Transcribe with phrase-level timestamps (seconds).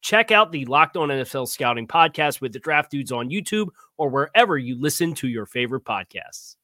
[0.00, 4.08] Check out the Locked On NFL Scouting podcast with the draft dudes on YouTube or
[4.08, 6.56] wherever you listen to your favorite podcasts.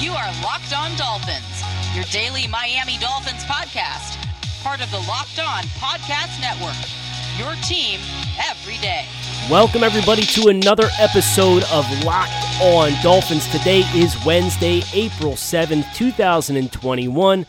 [0.00, 1.62] You are Locked On Dolphins,
[1.94, 4.16] your daily Miami Dolphins podcast,
[4.62, 6.76] part of the Locked On Podcast Network.
[7.38, 8.00] Your team
[8.48, 9.06] every day.
[9.50, 13.48] Welcome, everybody, to another episode of Locked On Dolphins.
[13.48, 17.46] Today is Wednesday, April 7th, 2021.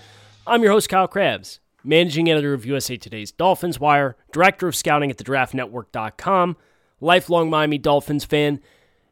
[0.48, 5.10] I'm your host, Kyle Crabbs, managing editor of USA Today's Dolphins Wire, director of scouting
[5.10, 6.58] at thedraftnetwork.com,
[7.00, 8.60] lifelong Miami Dolphins fan,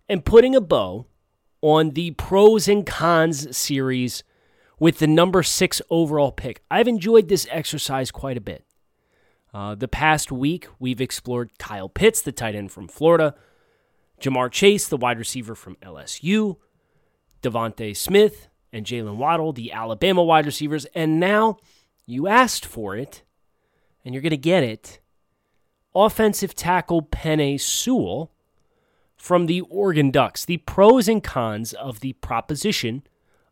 [0.08, 1.06] and putting a bow
[1.62, 4.24] on the pros and cons series
[4.80, 6.64] with the number six overall pick.
[6.72, 8.66] I've enjoyed this exercise quite a bit.
[9.54, 13.36] Uh, the past week, we've explored Kyle Pitts, the tight end from Florida,
[14.22, 16.58] Ja'Marr Chase, the wide receiver from LSU,
[17.42, 20.86] DeVonta Smith, and Jaylen Waddle, the Alabama wide receivers.
[20.94, 21.58] And now
[22.10, 23.24] you asked for it,
[24.04, 25.00] and you're going to get it.
[25.94, 28.32] Offensive tackle Penei Sewell
[29.16, 30.46] from the Oregon Ducks.
[30.46, 33.04] The pros and cons of the proposition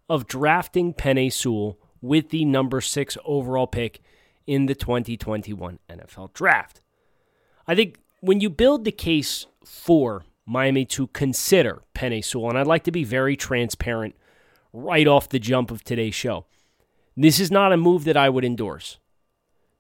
[0.10, 4.02] of drafting Penei Sewell with the number six overall pick
[4.46, 6.82] in the 2021 NFL Draft.
[7.68, 12.68] I think when you build the case for Miami to consider Penei Sewell, and I'd
[12.68, 14.16] like to be very transparent
[14.72, 16.46] right off the jump of today's show,
[17.18, 19.00] this is not a move that I would endorse.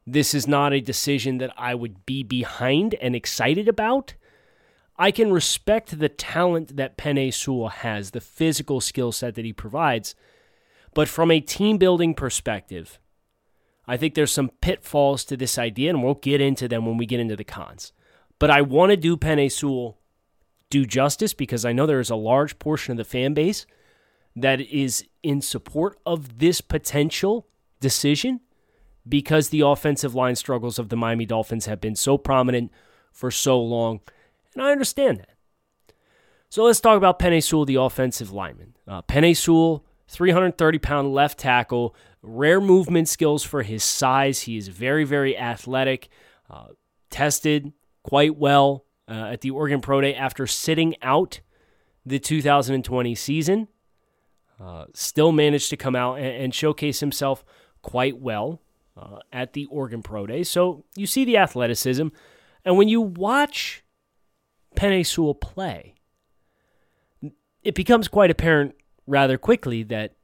[0.07, 4.15] This is not a decision that I would be behind and excited about.
[4.97, 9.53] I can respect the talent that Penei Sewell has, the physical skill set that he
[9.53, 10.15] provides,
[10.95, 12.99] but from a team building perspective,
[13.87, 17.05] I think there's some pitfalls to this idea, and we'll get into them when we
[17.05, 17.93] get into the cons.
[18.39, 19.99] But I want to do Penei Sewell
[20.69, 23.67] do justice because I know there is a large portion of the fan base
[24.37, 27.47] that is in support of this potential
[27.79, 28.39] decision
[29.07, 32.71] because the offensive line struggles of the Miami Dolphins have been so prominent
[33.11, 33.99] for so long.
[34.53, 35.29] And I understand that.
[36.49, 38.75] So let's talk about Penei Sewell, the offensive lineman.
[38.87, 44.41] Uh, Penei Sewell, 330 pound left tackle, rare movement skills for his size.
[44.41, 46.09] He is very, very athletic,
[46.49, 46.67] uh,
[47.09, 51.41] tested quite well uh, at the Oregon Pro Day after sitting out
[52.05, 53.67] the 2020 season.
[54.59, 57.45] Uh, still managed to come out and, and showcase himself
[57.84, 58.62] quite well
[58.97, 60.44] uh, at the Oregon Pro Day.
[60.44, 62.07] So you see the athleticism.
[62.66, 63.84] And when you watch
[64.75, 65.95] Penei Sewell play,
[67.63, 68.75] it becomes quite apparent
[69.06, 70.16] rather quickly that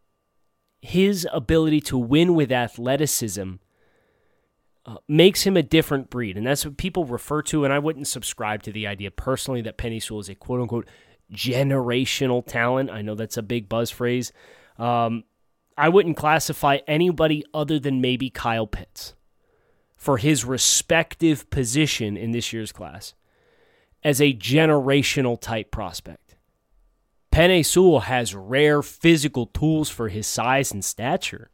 [0.81, 3.53] his ability to win with athleticism
[4.85, 6.37] uh, makes him a different breed.
[6.37, 7.63] And that's what people refer to.
[7.63, 10.87] And I wouldn't subscribe to the idea personally that Penei Sewell is a quote unquote
[11.33, 12.89] generational talent.
[12.89, 14.31] I know that's a big buzz phrase.
[14.77, 15.23] Um,
[15.77, 19.15] I wouldn't classify anybody other than maybe Kyle Pitts
[19.95, 23.13] for his respective position in this year's class
[24.03, 26.35] as a generational type prospect.
[27.31, 31.49] Penei Sewell has rare physical tools for his size and stature.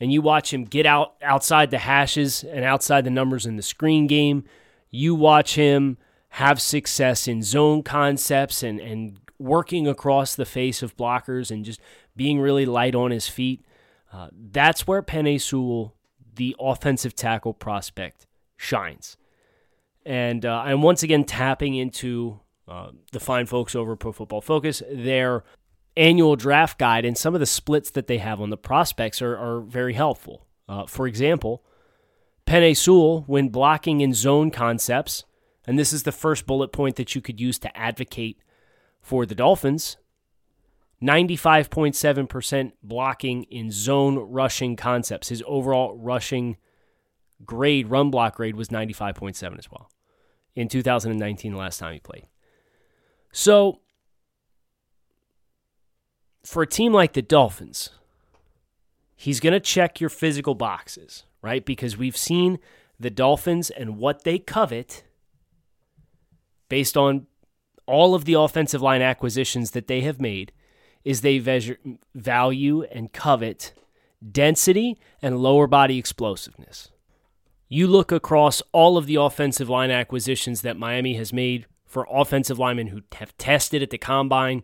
[0.00, 3.62] And you watch him get out outside the hashes and outside the numbers in the
[3.62, 4.44] screen game.
[4.90, 5.98] You watch him
[6.30, 11.80] have success in zone concepts and, and working across the face of blockers and just
[12.14, 13.64] being really light on his feet.
[14.12, 15.94] Uh, that's where Penei Sewell,
[16.34, 19.16] the offensive tackle prospect, shines.
[20.04, 24.82] And uh, I'm once again tapping into uh, the fine folks over Pro Football Focus,
[24.90, 25.44] their
[25.96, 29.36] annual draft guide and some of the splits that they have on the prospects are,
[29.36, 30.46] are very helpful.
[30.68, 31.64] Uh, for example,
[32.46, 35.24] Penei Sewell, when blocking in zone concepts,
[35.70, 38.42] and this is the first bullet point that you could use to advocate
[39.00, 39.98] for the Dolphins,
[41.00, 45.28] 95.7% blocking in zone rushing concepts.
[45.28, 46.56] His overall rushing
[47.46, 49.92] grade, run block grade, was 95.7 as well
[50.56, 52.26] in 2019, the last time he played.
[53.30, 53.78] So,
[56.44, 57.90] for a team like the Dolphins,
[59.14, 61.64] he's going to check your physical boxes, right?
[61.64, 62.58] Because we've seen
[62.98, 65.04] the Dolphins and what they covet
[66.70, 67.26] based on
[67.84, 70.52] all of the offensive line acquisitions that they have made
[71.04, 71.38] is they
[72.14, 73.74] value and covet
[74.30, 76.90] density and lower body explosiveness.
[77.68, 82.58] You look across all of the offensive line acquisitions that Miami has made for offensive
[82.58, 84.62] linemen who have tested at the combine.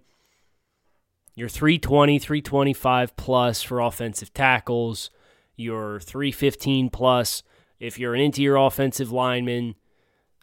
[1.35, 5.11] You're 320, 325 plus for offensive tackles.
[5.57, 7.43] You're 315 plus
[7.81, 9.75] if you're an interior offensive lineman.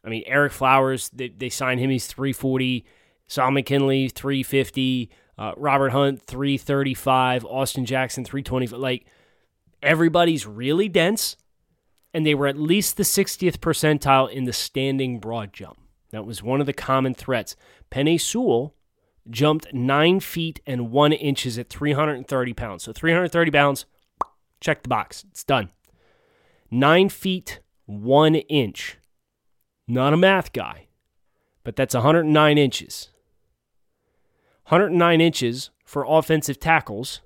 [0.04, 2.86] I mean, Ereck Flowers, they, they signed him, he's 340.
[3.28, 5.10] Solomon Kindley, 350.
[5.38, 7.46] Uh, Robert Hunt, 335.
[7.46, 8.80] Austin Jackson, 325.
[8.80, 9.06] Like,
[9.82, 11.36] everybody's really dense,
[12.14, 15.78] and they were at least the 60th percentile in the standing broad jump.
[16.12, 17.56] That was one of the common threats.
[17.92, 18.76] Penei Sewell
[19.30, 22.84] jumped 9 feet and 1 inches at 330 pounds.
[22.84, 23.86] So 330 pounds,
[24.60, 25.26] check the box.
[25.32, 25.72] It's done.
[26.70, 28.98] 9 feet 1 inch.
[29.88, 30.88] Not a math guy,
[31.64, 33.10] but that's 109 inches.
[34.68, 37.22] 109 inches for offensive tackles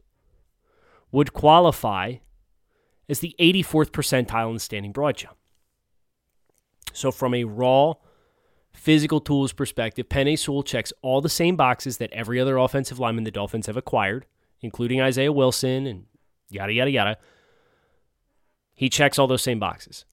[1.12, 2.15] would qualify
[3.07, 5.38] as the 84th percentile in standing broad jump.
[6.94, 7.94] So, from a raw
[8.74, 13.24] physical tools perspective, Penei Sewell checks all the same boxes that every other offensive lineman
[13.24, 14.25] the Dolphins have acquired,
[14.62, 16.06] including Isaiah Wilson and
[16.50, 17.18] yada, yada, yada.
[18.74, 20.06] He checks all those same boxes.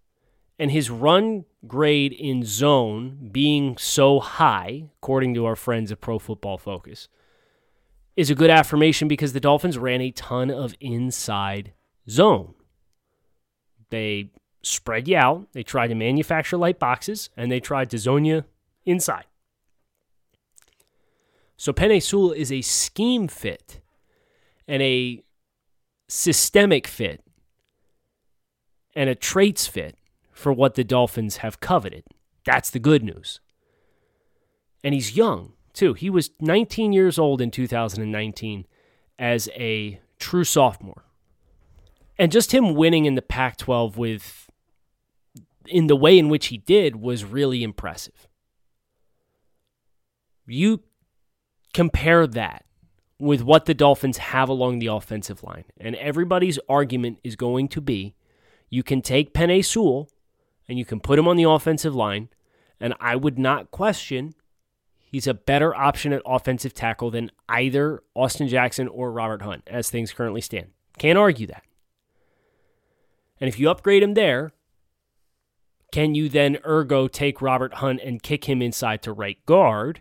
[0.58, 6.18] And his run grade in zone being so high, according to our friends at Pro
[6.18, 7.08] Football Focus,
[8.16, 11.72] is a good affirmation because the Dolphins ran a ton of inside
[12.08, 12.54] zone.
[13.90, 14.30] They
[14.62, 18.44] spread you out, they tried to manufacture light boxes, and they tried to zone you
[18.84, 19.24] inside.
[21.56, 23.80] So Sewell is a scheme fit
[24.66, 25.22] and a
[26.08, 27.22] systemic fit
[28.94, 29.96] and a traits fit
[30.44, 32.04] for what the Dolphins have coveted.
[32.44, 33.40] That's the good news.
[34.84, 35.94] And he's young, too.
[35.94, 38.66] He was 19 years old in 2019
[39.18, 41.06] as a true sophomore.
[42.18, 44.50] And just him winning in the Pac 12 with
[45.66, 48.28] in the way in which he did was really impressive.
[50.46, 50.82] You
[51.72, 52.66] compare that
[53.18, 57.80] with what the Dolphins have along the offensive line, and everybody's argument is going to
[57.80, 58.14] be
[58.68, 60.10] you can take Penei Sewell
[60.68, 62.28] and you can put him on the offensive line.
[62.80, 64.34] And I would not question
[64.98, 69.88] he's a better option at offensive tackle than either Austin Jackson or Robert Hunt as
[69.88, 70.70] things currently stand.
[70.98, 71.62] Can't argue that.
[73.40, 74.52] And if you upgrade him there,
[75.92, 80.00] can you then ergo take Robert Hunt and kick him inside to right guard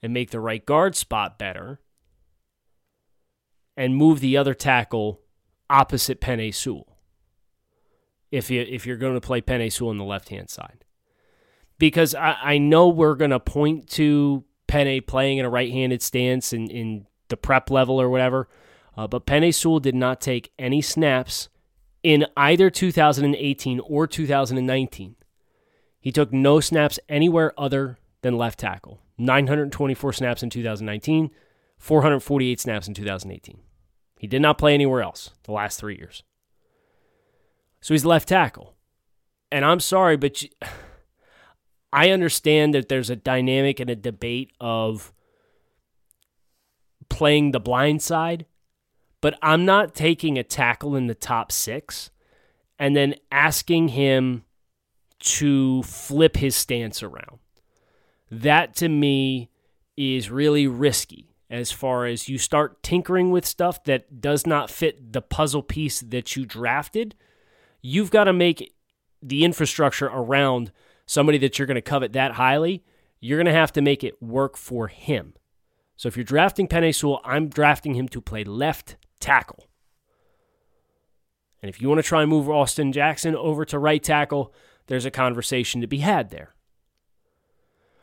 [0.00, 1.80] and make the right guard spot better
[3.76, 5.20] and move the other tackle
[5.68, 6.95] opposite Penei Sewell?
[8.30, 10.84] If you if you're going to play Penei Sewell on the left hand side,
[11.78, 16.02] because I, I know we're going to point to Penei playing in a right handed
[16.02, 18.48] stance in, in the prep level or whatever,
[18.96, 21.48] uh, but Penei Sewell did not take any snaps
[22.02, 25.16] in either 2018 or 2019.
[26.00, 29.00] He took no snaps anywhere other than left tackle.
[29.18, 31.30] 924 snaps in 2019,
[31.78, 33.58] 448 snaps in 2018.
[34.18, 36.22] He did not play anywhere else the last three years.
[37.86, 38.74] So he's left tackle.
[39.52, 40.48] And I'm sorry, but you,
[41.92, 45.12] I understand that there's a dynamic and a debate of
[47.08, 48.44] playing the blind side,
[49.20, 52.10] but I'm not taking a tackle in the top six
[52.76, 54.42] and then asking him
[55.20, 57.38] to flip his stance around.
[58.32, 59.48] That to me
[59.96, 65.12] is really risky as far as you start tinkering with stuff that does not fit
[65.12, 67.14] the puzzle piece that you drafted
[67.82, 68.74] you've got to make
[69.22, 70.72] the infrastructure around
[71.06, 72.84] somebody that you're going to covet that highly.
[73.20, 75.34] You're going to have to make it work for him.
[75.96, 79.66] So if you're drafting Penei Sewell, I'm drafting him to play left tackle.
[81.62, 84.52] And if you want to try and move Austin Jackson over to right tackle,
[84.86, 86.54] there's a conversation to be had there.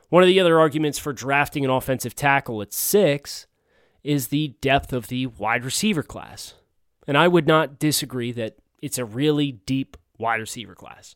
[0.09, 3.47] One of the other arguments for drafting an offensive tackle at six
[4.03, 6.55] is the depth of the wide receiver class.
[7.07, 11.15] And I would not disagree that it's a really deep wide receiver class.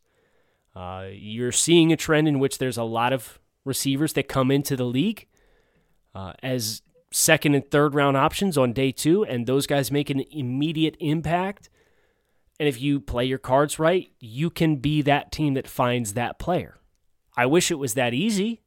[0.73, 4.77] Uh, you're seeing a trend in which there's a lot of receivers that come into
[4.77, 5.27] the league
[6.15, 6.81] uh, as
[7.11, 11.69] second and third round options on day two, and those guys make an immediate impact.
[12.57, 16.39] And if you play your cards right, you can be that team that finds that
[16.39, 16.77] player.
[17.35, 18.61] I wish it was that easy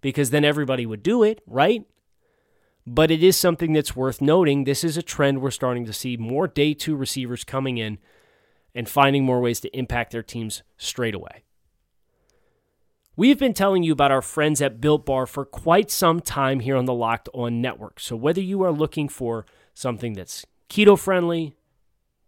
[0.00, 1.84] because then everybody would do it, right?
[2.84, 4.64] But it is something that's worth noting.
[4.64, 7.98] This is a trend we're starting to see more day two receivers coming in
[8.74, 11.44] and finding more ways to impact their teams straight away.
[13.14, 16.76] We've been telling you about our friends at Built Bar for quite some time here
[16.76, 18.00] on the Locked On Network.
[18.00, 21.54] So whether you are looking for something that's keto friendly,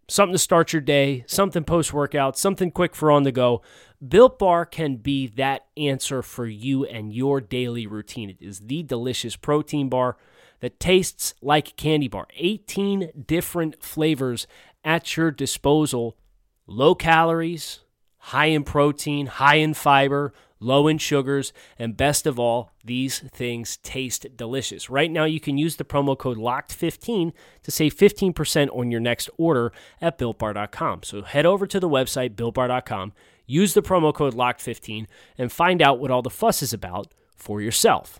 [0.07, 3.61] something to start your day, something post workout, something quick for on the go.
[4.07, 8.29] Built Bar can be that answer for you and your daily routine.
[8.29, 10.17] It is the delicious protein bar
[10.59, 12.27] that tastes like candy bar.
[12.37, 14.45] 18 different flavors
[14.83, 16.15] at your disposal.
[16.67, 17.81] Low calories,
[18.17, 23.77] high in protein, high in fiber, low in sugars, and best of all, these things
[23.77, 24.89] taste delicious.
[24.89, 29.29] Right now, you can use the promo code LOCKED15 to save 15% on your next
[29.37, 31.03] order at BuiltBar.com.
[31.03, 33.13] So head over to the website, BuiltBar.com,
[33.45, 35.05] use the promo code LOCKED15,
[35.37, 38.19] and find out what all the fuss is about for yourself.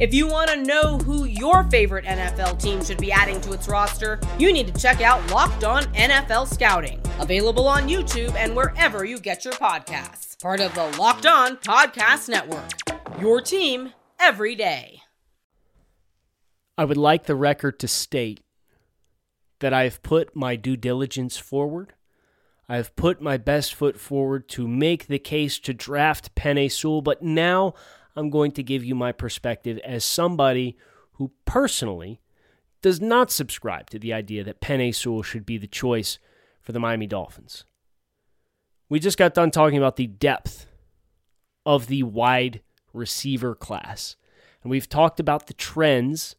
[0.00, 3.68] If you want to know who your favorite NFL team should be adding to its
[3.68, 9.04] roster, you need to check out Locked On NFL Scouting, available on YouTube and wherever
[9.04, 10.42] you get your podcasts.
[10.42, 12.72] Part of the Locked On Podcast Network.
[13.20, 15.00] Your team every day.
[16.76, 18.40] I would like the record to state
[19.60, 21.92] that I have put my due diligence forward.
[22.68, 27.00] I have put my best foot forward to make the case to draft Penei Sewell,
[27.00, 27.74] but now
[28.16, 30.76] I'm going to give you my perspective as somebody
[31.14, 32.20] who personally
[32.82, 36.18] does not subscribe to the idea that Penei Sewell should be the choice
[36.60, 37.64] for the Miami Dolphins.
[38.88, 40.66] We just got done talking about the depth
[41.64, 42.60] of the wide
[42.92, 44.16] receiver class.
[44.62, 46.36] And we've talked about the trends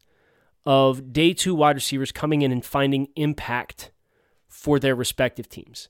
[0.64, 3.92] of day two wide receivers coming in and finding impact
[4.48, 5.88] for their respective teams.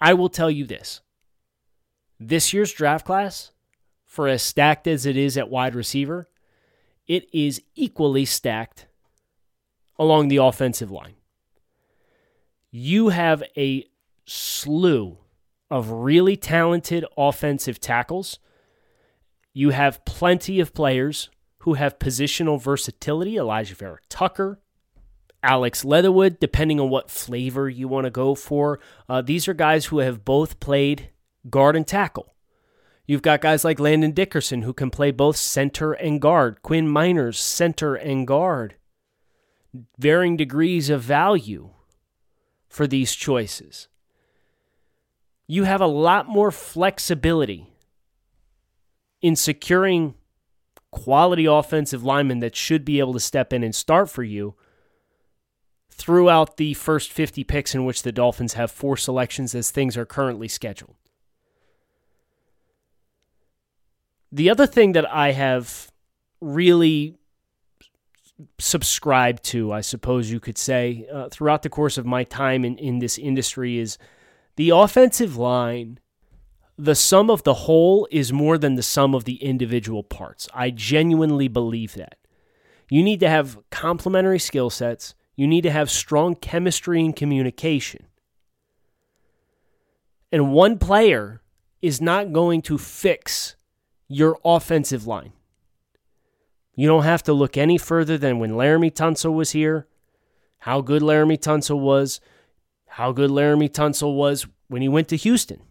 [0.00, 1.00] I will tell you this
[2.18, 3.50] this year's draft class
[4.12, 6.28] for as stacked as it is at wide receiver,
[7.06, 8.84] it is equally stacked
[9.98, 11.14] along the offensive line.
[12.70, 13.86] You have a
[14.26, 15.16] slew
[15.70, 18.38] of really talented offensive tackles.
[19.54, 24.60] You have plenty of players who have positional versatility Elijah Vera Tucker,
[25.42, 28.78] Alex Leatherwood, depending on what flavor you want to go for.
[29.08, 31.08] Uh, these are guys who have both played
[31.48, 32.31] guard and tackle.
[33.06, 37.36] You've got guys like Landon Dickerson who can play both center and guard, Quinn Meinerz,
[37.36, 38.76] center and guard.
[39.98, 41.70] Varying degrees of value
[42.68, 43.88] for these choices.
[45.46, 47.72] You have a lot more flexibility
[49.20, 50.14] in securing
[50.90, 54.54] quality offensive linemen that should be able to step in and start for you
[55.90, 60.06] throughout the first 50 picks in which the Dolphins have four selections as things are
[60.06, 60.96] currently scheduled.
[64.32, 65.92] The other thing that I have
[66.40, 67.18] really
[68.58, 72.78] subscribed to, I suppose you could say, uh, throughout the course of my time in,
[72.78, 73.98] in this industry is
[74.56, 76.00] the offensive line.
[76.78, 80.48] The sum of the whole is more than the sum of the individual parts.
[80.54, 82.16] I genuinely believe that.
[82.88, 85.14] You need to have complementary skill sets.
[85.36, 88.06] You need to have strong chemistry and communication.
[90.32, 91.42] And one player
[91.82, 93.56] is not going to fix
[94.12, 95.32] your offensive line.
[96.74, 99.86] You don't have to look any further than when Laremy Tunsil was here,
[100.58, 102.20] how good Laremy Tunsil was,
[102.86, 105.62] how good Laremy Tunsil was when he went to Houston.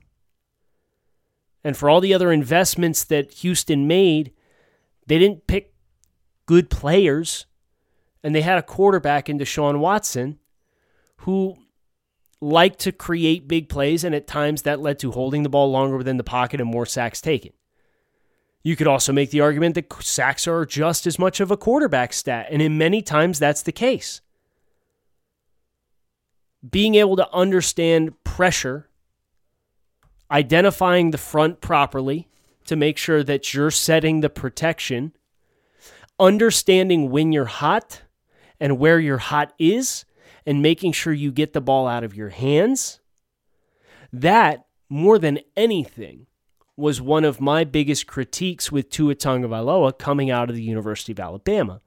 [1.64, 4.32] And for all the other investments that Houston made,
[5.06, 5.74] they didn't pick
[6.46, 7.46] good players.
[8.24, 10.40] And they had a quarterback in Deshaun Watson
[11.18, 11.58] who
[12.40, 15.98] liked to create big plays, and at times that led to holding the ball longer
[15.98, 17.52] within the pocket and more sacks taken.
[18.64, 22.14] You could also make the argument that sacks are just as much of a quarterback
[22.14, 24.22] stat, and in many times that's the case.
[26.70, 28.88] Being able to understand pressure
[30.32, 32.28] identifying the front properly
[32.66, 35.12] to make sure that you're setting the protection,
[36.20, 38.04] understanding when you're hot
[38.60, 40.06] and where your hot is,
[40.46, 43.00] and making sure you get the ball out of your hands.
[44.14, 46.28] That, more than anything,
[46.78, 51.20] was one of my biggest critiques with Tua Tagovailoa coming out of the University of
[51.20, 51.82] Alabama.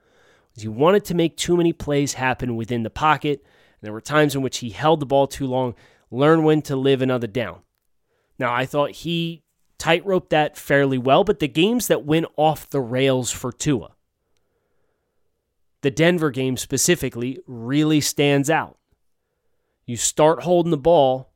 [0.57, 3.45] He wanted to make too many plays happen within the pocket.
[3.81, 5.75] There were times in which he held the ball too long,
[6.11, 7.61] learn when to live another down.
[8.39, 9.43] Now, I thought he
[9.79, 13.93] tightrope that fairly well, but the games that went off the rails for Tua,
[15.83, 18.79] the Denver game specifically, really stands out.
[19.87, 21.34] You start holding the ball,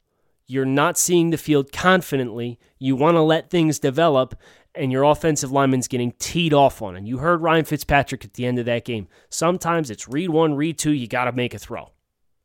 [0.49, 4.35] you're not seeing the field confidently, you want to let things develop,
[4.75, 6.97] and your offensive lineman's getting teed off on.
[6.97, 9.09] And you heard Ryan Fitzpatrick at the end of that game.
[9.29, 11.93] Sometimes it's read one, read two, you got to make a throw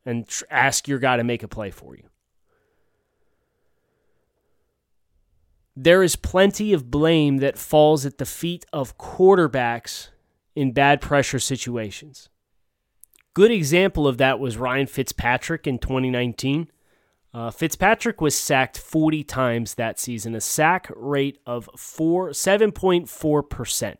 [0.05, 2.03] and tr- ask your guy to make a play for you.
[5.75, 10.09] There is plenty of blame that falls at the feet of quarterbacks
[10.55, 12.29] in bad pressure situations.
[13.33, 16.67] Good example of that was Ryan Fitzpatrick in 2019.
[17.33, 23.95] Uh, Fitzpatrick was sacked 40 times that season, a sack rate of four, 7.4%.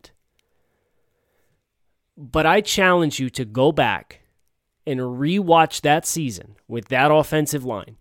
[2.16, 4.22] But I challenge you to go back
[4.86, 7.98] and rewatch that season with that offensive line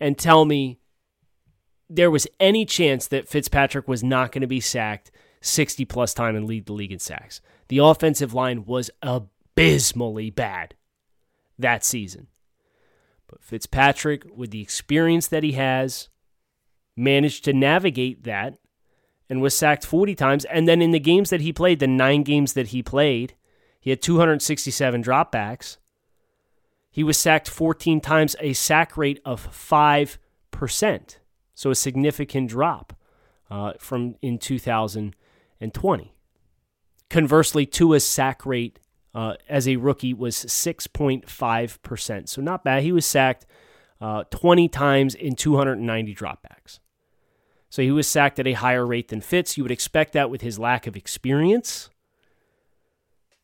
[0.00, 0.78] and tell me
[1.90, 5.10] there was any chance that Fitzpatrick was not going to be sacked
[5.42, 7.42] 60 plus time and lead the league in sacks.
[7.68, 10.74] The offensive line was abysmally bad
[11.58, 12.28] that season.
[13.28, 16.08] But Fitzpatrick, with the experience that he has,
[16.96, 18.58] managed to navigate that
[19.28, 20.44] and was sacked 40 times.
[20.44, 23.34] And then in the games that he played, the nine games that he played,
[23.80, 25.78] he had 267 dropbacks.
[26.90, 31.16] He was sacked 14 times, a sack rate of 5%.
[31.56, 32.96] So a significant drop
[33.50, 36.14] uh, from in 2020.
[37.10, 38.78] Conversely, Tua's sack rate
[39.14, 42.28] uh, as a rookie was 6.5%.
[42.28, 42.82] So not bad.
[42.82, 43.46] He was sacked
[44.00, 46.80] uh, 20 times in 290 dropbacks.
[47.70, 49.56] So he was sacked at a higher rate than Fitz.
[49.56, 51.90] You would expect that with his lack of experience.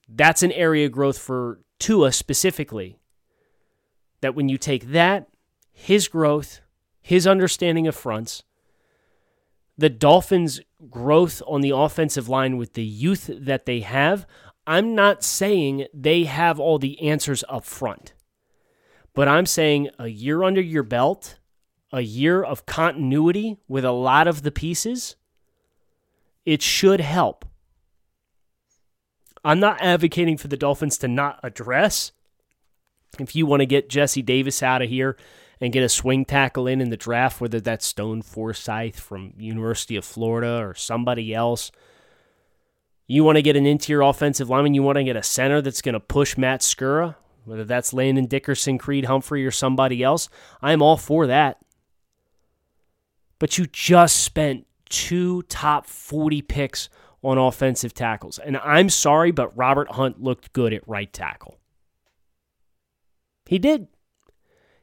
[0.09, 2.99] That's an area of growth for Tua specifically.
[4.21, 5.29] That when you take that,
[5.73, 6.61] his growth,
[7.01, 8.43] his understanding of fronts,
[9.79, 14.27] the Dolphins' growth on the offensive line with the youth that they have,
[14.67, 18.15] I'm not saying they have all the answers up front,
[19.15, 21.39] but I'm saying a year under your belt,
[21.93, 25.17] a year of continuity with a lot of the pieces,
[26.45, 27.45] it should help.
[29.45, 32.13] I'm not advocating for the Dolphins to not address.
[33.19, 35.17] If you want to get Jesse Davis out of here
[35.61, 39.97] and get a swing tackle in in the draft, whether that's Stone Forsythe from University
[39.97, 41.73] of Florida or somebody else.
[43.11, 44.73] You want to get an interior offensive lineman.
[44.73, 48.27] You want to get a center that's going to push Matt Skura, whether that's Landon
[48.27, 50.29] Dickerson, Creed Humphrey, or somebody else.
[50.63, 51.59] I'm all for that.
[53.41, 56.89] But you just spent two top 40 picks
[57.21, 58.39] on offensive tackles.
[58.39, 61.59] And I'm sorry, but Robert Hunt looked good at right tackle.
[63.45, 63.89] He did.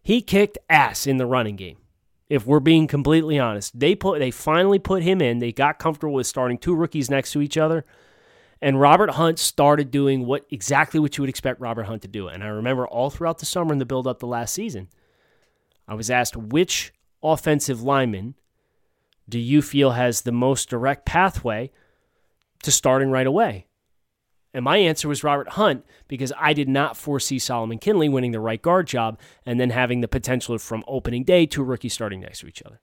[0.03, 1.77] He kicked ass in the running game.
[2.27, 5.39] If we're being completely honest, they put they finally put him in.
[5.39, 7.85] They got comfortable with starting two rookies next to each other.
[8.61, 12.27] And Robert Hunt started doing what exactly what you would expect Robert Hunt to do.
[12.27, 14.87] And I remember all throughout the summer in the build up the last season,
[15.87, 18.35] I was asked which offensive lineman
[19.29, 21.71] do you feel has the most direct pathway
[22.63, 23.67] to starting right away?
[24.53, 28.39] And my answer was Robert Hunt because I did not foresee Solomon Kindley winning the
[28.39, 32.39] right guard job and then having the potential from opening day to rookie starting next
[32.39, 32.79] to each other.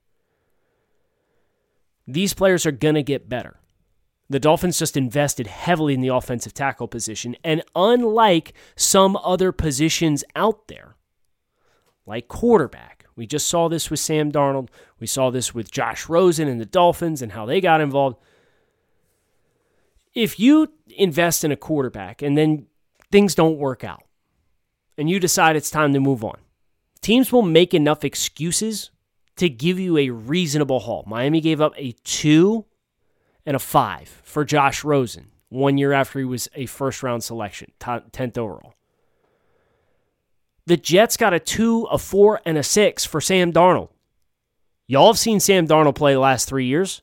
[2.07, 3.59] These players are going to get better.
[4.29, 7.35] The Dolphins just invested heavily in the offensive tackle position.
[7.43, 10.95] And unlike some other positions out there,
[12.07, 14.69] like quarterback, we just saw this with Sam Darnold.
[14.99, 18.17] We saw this with Josh Rosen and the Dolphins and how they got involved
[20.15, 22.65] if you invest in a quarterback and then
[23.11, 24.03] things don't work out
[24.97, 26.37] and you decide it's time to move on,
[27.01, 28.91] teams will make enough excuses
[29.35, 31.03] to give you a reasonable haul.
[31.05, 32.65] Miami gave up a two
[33.45, 37.71] and a five for Josh Rosen one year after he was a first round selection,
[37.79, 38.73] 10th overall.
[40.67, 43.89] The Jets got a two, a four, and a six for Sam Darnold.
[44.87, 47.01] Y'all have seen Sam Darnold play the last three years.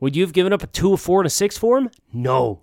[0.00, 1.90] Would you have given up a two, a four, and a six for him?
[2.12, 2.62] No.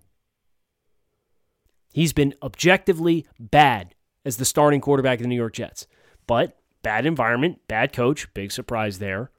[1.94, 5.88] He's been objectively bad as the starting quarterback of the New York Jets.
[6.28, 9.32] But bad environment, bad coach, big surprise there.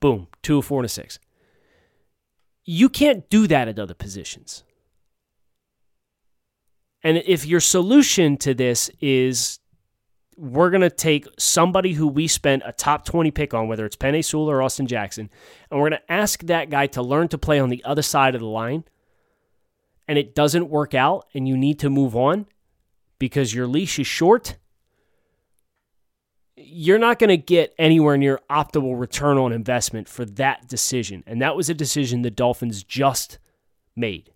[0.00, 1.18] Boom, two, a four, and a six.
[2.66, 4.64] You can't do that at other positions.
[7.02, 9.60] And if your solution to this is
[10.36, 13.96] we're going to take somebody who we spent a top 20 pick on, whether it's
[13.96, 15.30] Penei Sewell or Austin Jackson,
[15.70, 18.34] and we're going to ask that guy to learn to play on the other side
[18.34, 18.84] of the line,
[20.06, 22.46] and it doesn't work out and you need to move on
[23.18, 24.56] because your leash is short,
[26.56, 31.22] you're not going to get anywhere near optimal return on investment for that decision.
[31.26, 33.38] And that was a decision the Dolphins just
[33.94, 34.32] made.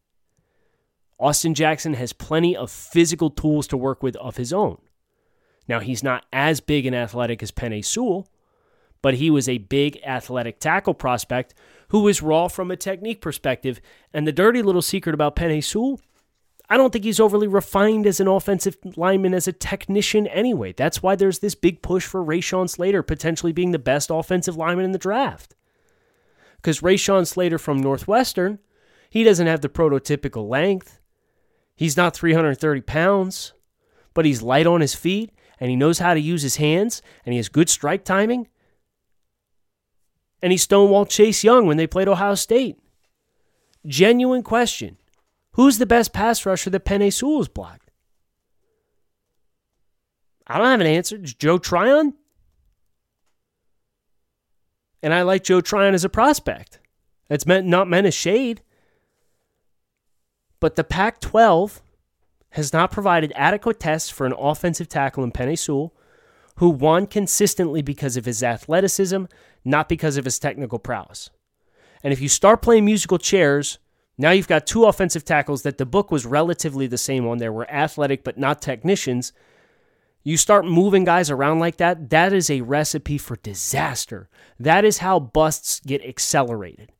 [1.19, 4.79] Austin Jackson has plenty of physical tools to work with of his own.
[5.69, 8.29] Now, he's not as big and athletic as Penei Sewell,
[9.03, 11.55] but he was a big athletic tackle prospect
[11.89, 13.81] who was raw from a technique perspective.
[14.13, 16.01] And the dirty little secret about Penei Sewell,
[16.71, 20.73] I don't think he's overly refined as an offensive lineman, as a technician anyway.
[20.73, 24.85] That's why there's this big push for Rashawn Slater potentially being the best offensive lineman
[24.85, 25.57] in the draft.
[26.57, 28.61] Because Rashawn Slater from Northwestern,
[29.11, 31.01] he doesn't have the prototypical length.
[31.75, 33.53] He's not 330 pounds,
[34.15, 37.33] but he's light on his feet and he knows how to use his hands and
[37.33, 38.47] he has good strike timing.
[40.41, 42.79] And he stonewalled Chase Young when they played Ohio State.
[43.85, 44.99] Genuine question.
[45.53, 47.91] Who's the best pass rusher that Penei Sewell's blocked?
[50.47, 51.17] I don't have an answer.
[51.17, 52.15] It's Joe Tryon?
[55.03, 56.79] And I like Joe Tryon as a prospect.
[57.29, 58.63] That's meant not meant as shade.
[60.59, 61.81] But the Pac 12
[62.51, 65.95] has not provided adequate tests for an offensive tackle in Penei Sewell,
[66.57, 69.25] who won consistently because of his athleticism,
[69.65, 71.31] not because of his technical prowess.
[72.03, 73.79] And if you start playing musical chairs,
[74.21, 77.39] now you've got two offensive tackles that the book was relatively the same on.
[77.39, 79.33] There were athletic but not technicians.
[80.23, 84.29] You start moving guys around like that, that is a recipe for disaster.
[84.59, 86.93] That is how busts get accelerated.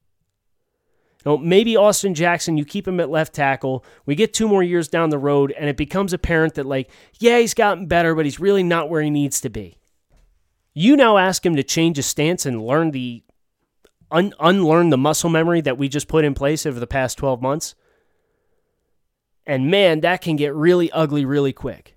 [1.27, 3.85] Know, maybe Austin Jackson, you keep him at left tackle.
[4.07, 7.39] We get two more years down the road, and it becomes apparent that, like, yeah,
[7.39, 9.77] he's gotten better, but he's really not where he needs to be.
[10.73, 13.23] You now ask him to change his stance and learn the
[14.11, 17.41] un- unlearn the muscle memory that we just put in place over the past 12
[17.41, 17.75] months.
[19.47, 21.97] And man, that can get really ugly really quick.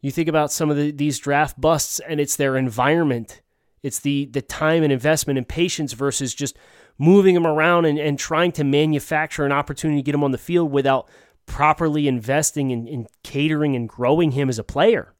[0.00, 3.40] You think about some of the, these draft busts, and it's their environment.
[3.82, 6.56] It's the the time and investment and patience versus just
[6.98, 10.38] moving them around and, and trying to manufacture an opportunity to get him on the
[10.38, 11.08] field without
[11.46, 15.14] properly investing in, in catering and growing him as a player.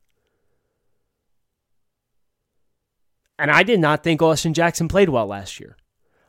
[3.39, 5.77] And I did not think Austin Jackson played well last year.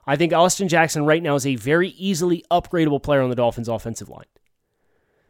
[0.07, 3.67] I think Austin Jackson right now is a very easily upgradable player on the Dolphins'
[3.67, 4.25] offensive line.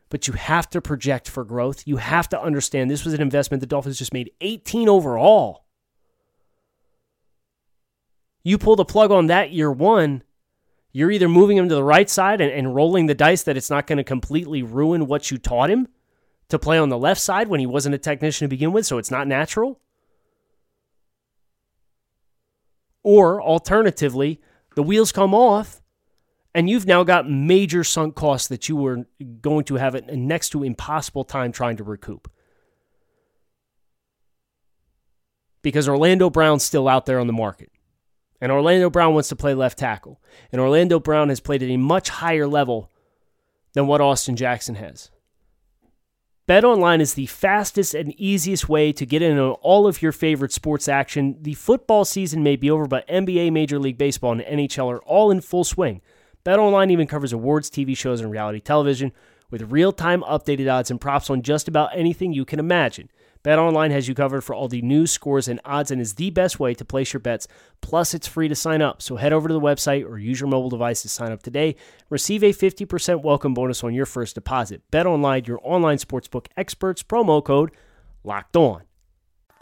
[0.09, 1.87] But you have to project for growth.
[1.87, 5.65] You have to understand this was an investment the Dolphins just made 18 overall.
[8.43, 10.21] You pull the plug on that year one,
[10.91, 13.69] you're either moving him to the right side and, and rolling the dice that it's
[13.69, 15.87] not going to completely ruin what you taught him
[16.47, 18.97] to play on the left side when he wasn't a technician to begin with, so
[18.97, 19.79] it's not natural.
[23.03, 24.39] Or alternatively,
[24.75, 25.81] the wheels come off
[26.53, 29.05] and you've now got major sunk costs that you were
[29.41, 32.31] going to have a next to impossible time trying to recoup.
[35.61, 37.71] Because Orlando Brown's still out there on the market.
[38.39, 40.21] And Orlando Brown wants to play left tackle.
[40.51, 42.91] And Orlando Brown has played at a much higher level
[43.73, 45.09] than what Austin Jackson has.
[46.47, 50.51] BetOnline is the fastest and easiest way to get in on all of your favorite
[50.51, 51.37] sports action.
[51.41, 55.31] The football season may be over, but NBA, Major League Baseball, and NHL are all
[55.31, 56.01] in full swing.
[56.45, 59.11] BetOnline even covers awards, TV shows, and reality television
[59.49, 63.09] with real-time updated odds and props on just about anything you can imagine.
[63.45, 66.59] BetOnline has you covered for all the news, scores, and odds and is the best
[66.59, 67.47] way to place your bets.
[67.79, 69.03] Plus, it's free to sign up.
[69.03, 71.75] So head over to the website or use your mobile device to sign up today.
[72.09, 74.81] Receive a 50% welcome bonus on your first deposit.
[74.91, 77.69] BetOnline, your online sportsbook experts, promo code
[78.23, 78.81] LOCKED ON.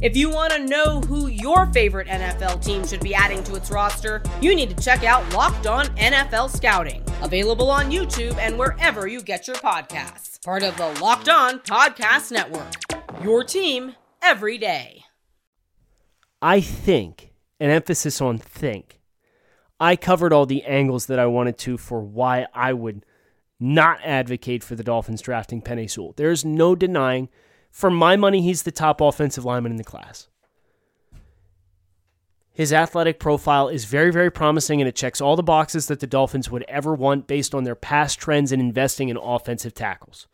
[0.00, 3.68] If you want to know who your favorite NFL team should be adding to its
[3.68, 9.08] roster, you need to check out Locked On NFL Scouting, available on YouTube and wherever
[9.08, 10.40] you get your podcasts.
[10.44, 12.74] Part of the Locked On Podcast Network.
[13.24, 15.02] Your team every day.
[16.40, 19.00] I think, an emphasis on think,
[19.80, 23.04] I covered all the angles that I wanted to for why I would
[23.58, 26.14] not advocate for the Dolphins drafting Penei Sewell.
[26.16, 27.28] There's no denying,
[27.78, 30.26] for my money, he's the top offensive lineman in the class.
[32.52, 36.06] His athletic profile is very, very promising, and it checks all the boxes that the
[36.08, 40.26] Dolphins would ever want based on their past trends in investing in offensive tackles.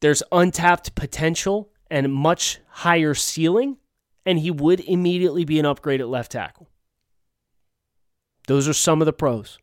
[0.00, 3.78] There's untapped potential and much higher ceiling,
[4.24, 6.68] and he would immediately be an upgrade at left tackle.
[8.46, 9.58] Those are some of the pros.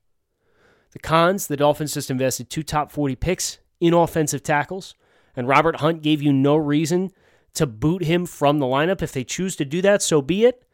[0.92, 4.96] The cons the Dolphins just invested two top 40 picks in offensive tackles,
[5.36, 7.12] and Robert Hunt gave you no reason
[7.54, 9.02] to boot him from the lineup.
[9.02, 10.66] If they choose to do that, so be it.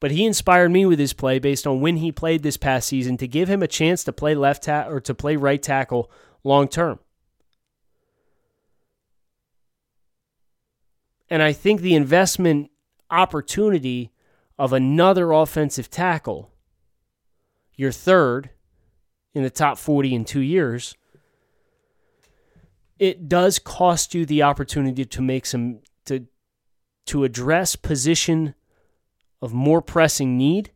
[0.00, 3.16] But he inspired me with his play based on when he played this past season
[3.18, 6.10] to give him a chance to play left ta- or to play right tackle
[6.42, 6.98] long term.
[11.30, 12.70] And I think the investment
[13.10, 14.10] opportunity
[14.58, 16.50] of another offensive tackle,
[17.76, 18.50] your third
[19.34, 20.94] in the top 40 in two years,
[23.02, 26.24] it does cost you the opportunity to make some to
[27.04, 28.54] to address position
[29.42, 30.70] of more pressing need.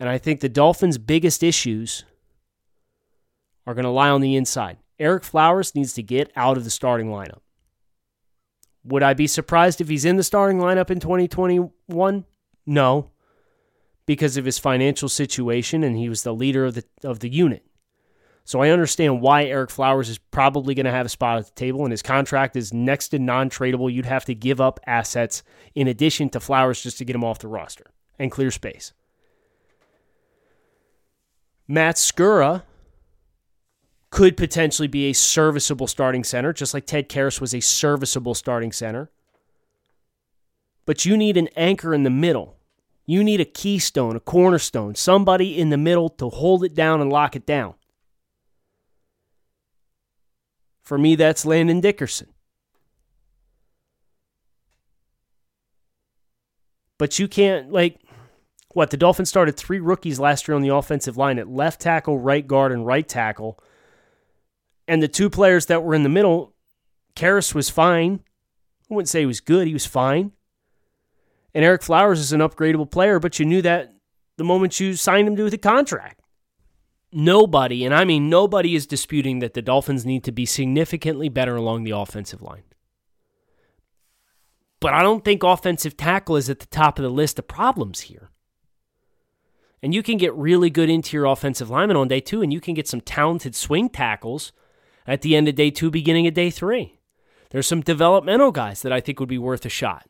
[0.00, 2.04] And I think the Dolphins' biggest issues
[3.68, 4.78] are going to lie on the inside.
[4.98, 7.42] Ereck Flowers needs to get out of the starting lineup.
[8.82, 12.24] Would I be surprised if he's in the starting lineup in 2021?
[12.66, 13.10] No,
[14.06, 17.64] because of his financial situation and he was the leader of the of the unit.
[18.50, 21.52] So I understand why Ereck Flowers is probably going to have a spot at the
[21.52, 23.92] table, and his contract is next to non tradable.
[23.92, 25.44] You'd have to give up assets
[25.76, 28.92] in addition to Flowers just to get him off the roster and clear space.
[31.68, 32.64] Matt Skura
[34.10, 38.72] could potentially be a serviceable starting center, just like Ted Karras was a serviceable starting
[38.72, 39.12] center.
[40.86, 42.56] But you need an anchor in the middle.
[43.06, 47.12] You need a keystone, a cornerstone, somebody in the middle to hold it down and
[47.12, 47.74] lock it down.
[50.90, 52.26] For me, that's Landon Dickerson.
[56.98, 58.00] But you can't, like,
[58.72, 58.90] what?
[58.90, 62.44] The Dolphins started three rookies last year on the offensive line at left tackle, right
[62.44, 63.56] guard, and right tackle.
[64.88, 66.56] And the two players that were in the middle,
[67.14, 68.24] Karras was fine.
[68.90, 70.32] I wouldn't say he was good, he was fine.
[71.54, 73.94] And Ereck Flowers is an upgradable player, but you knew that
[74.38, 76.19] the moment you signed him to the contract
[77.12, 81.56] nobody, and I mean nobody, is disputing that the Dolphins need to be significantly better
[81.56, 82.62] along the offensive line.
[84.80, 88.00] But I don't think offensive tackle is at the top of the list of problems
[88.00, 88.30] here.
[89.82, 92.74] And you can get really good interior offensive linemen on day two, and you can
[92.74, 94.52] get some talented swing tackles
[95.06, 96.98] at the end of day two, beginning of day three.
[97.50, 100.09] There's some developmental guys that I think would be worth a shot.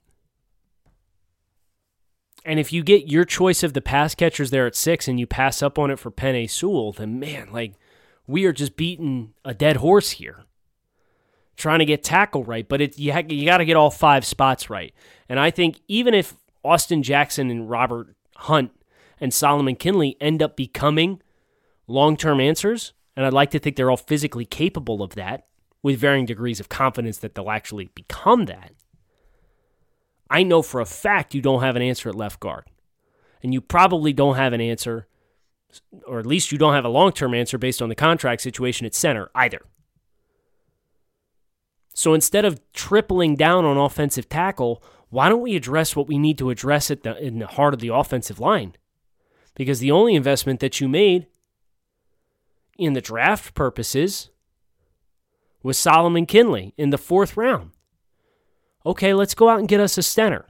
[2.51, 5.27] And if you get your choice of the pass catchers there at six and you
[5.29, 7.75] pass up on it for Penei Sewell, then man, like
[8.27, 10.43] we are just beating a dead horse here.
[11.57, 14.25] Trying to get tackle right, but it you, ha- you got to get all five
[14.25, 14.93] spots right.
[15.29, 16.35] And I think even if
[16.65, 18.73] Austin Jackson and Robert Hunt
[19.21, 21.23] and Solomon Kindley end up becoming
[21.87, 25.47] long term answers, and I'd like to think they're all physically capable of that
[25.85, 28.73] with varying degrees of confidence that they'll actually become that.
[30.31, 32.65] I know for a fact you don't have an answer at left guard.
[33.43, 35.09] And you probably don't have an answer,
[36.07, 38.87] or at least you don't have a long term answer based on the contract situation
[38.87, 39.63] at center either.
[41.95, 46.39] So instead of tripling down on offensive tackle, why don't we address what we need
[46.39, 48.77] to address at the, in the heart of the offensive line?
[49.57, 51.27] Because the only investment that you made
[52.79, 54.31] in the draft purposes
[55.63, 57.73] was Solomon Kindley in the fourth round.
[58.85, 60.47] Okay, let's go out and get us a center.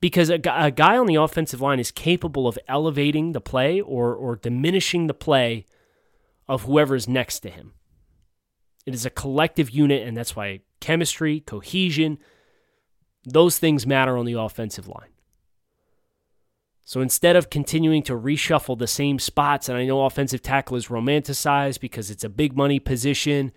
[0.00, 4.14] Because a, a guy on the offensive line is capable of elevating the play or,
[4.14, 5.64] or diminishing the play
[6.48, 7.72] of whoever is next to him.
[8.84, 12.18] It is a collective unit, and that's why chemistry, cohesion,
[13.24, 15.10] those things matter on the offensive line.
[16.84, 20.88] So instead of continuing to reshuffle the same spots, and I know offensive tackle is
[20.88, 23.52] romanticized because it's a big money position,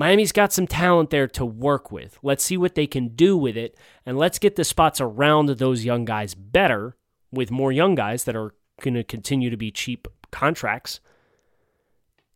[0.00, 2.18] Miami's got some talent there to work with.
[2.22, 5.84] Let's see what they can do with it, and let's get the spots around those
[5.84, 6.96] young guys better
[7.30, 11.00] with more young guys that are going to continue to be cheap contracts.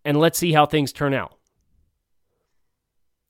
[0.04, 1.38] And let's see how things turn out.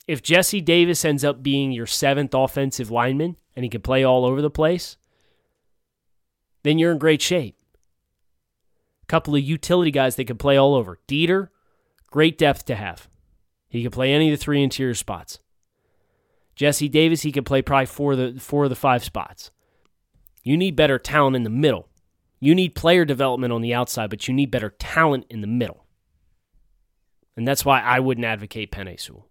[0.09, 4.25] If Jesse Davis ends up being your seventh offensive lineman and he can play all
[4.25, 4.97] over the place,
[6.65, 7.55] then you're in great shape.
[9.05, 10.99] A couple of utility guys that can play all over.
[11.07, 11.51] Deiter,
[12.11, 13.09] great depth to have.
[13.75, 15.41] He can play any of the three interior spots.
[16.55, 19.51] Jesse Davis, he can play probably four of the four of the five spots.
[20.45, 21.89] You need better talent in the middle.
[22.39, 25.87] You need player development on the outside, but you need better talent in the middle.
[27.37, 29.27] And that's why I wouldn't advocate Penei Sewell.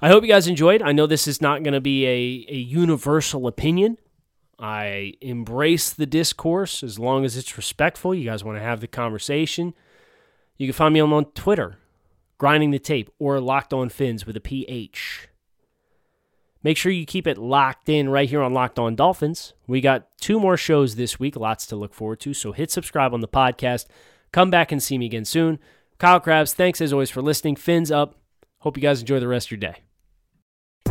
[0.00, 0.80] I hope you guys enjoyed.
[0.80, 3.98] I know this is not going to be a, a universal opinion.
[4.58, 8.14] I embrace the discourse as long as it's respectful.
[8.14, 9.74] You guys want to have the conversation.
[10.56, 11.76] You can find me on Twitter,
[12.38, 15.28] grinding the tape, or locked on fins with a PH.
[16.62, 19.54] Make sure you keep it locked in right here on Locked On Dolphins.
[19.66, 22.34] We got two more shows this week, lots to look forward to.
[22.34, 23.86] So hit subscribe on the podcast.
[24.32, 25.58] Come back and see me again soon.
[25.98, 27.56] Kyle Crabbs, thanks as always for listening.
[27.56, 28.16] Fins up.
[28.58, 29.87] Hope you guys enjoy the rest of your day.